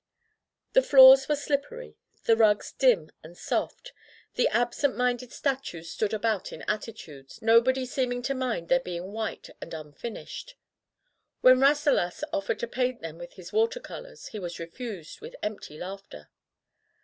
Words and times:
The 0.73 0.81
floors 0.81 1.29
were 1.29 1.35
slippery, 1.35 1.95
the 2.23 2.35
rugs 2.35 2.71
dim 2.71 3.11
and 3.21 3.37
soft, 3.37 3.93
and 4.35 4.47
absent 4.47 4.97
minded 4.97 5.31
statues 5.31 5.91
stood 5.91 6.11
about 6.11 6.51
in 6.51 6.63
attitudes, 6.63 7.39
nobody 7.39 7.85
seeming 7.85 8.23
to 8.23 8.33
mind 8.33 8.67
their 8.67 8.79
being 8.79 9.11
white 9.11 9.51
and 9.61 9.75
unfinished. 9.75 10.55
When 11.41 11.59
Rasselas 11.59 12.23
offered 12.33 12.57
to 12.61 12.67
paint 12.67 13.01
them 13.01 13.19
with 13.19 13.33
his 13.33 13.53
water 13.53 13.79
colors, 13.79 14.29
he 14.29 14.39
was 14.39 14.57
refused 14.57 15.21
with 15.21 15.35
empty 15.43 15.77
laughter. 15.77 16.31